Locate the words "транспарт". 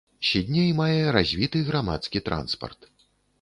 2.31-2.91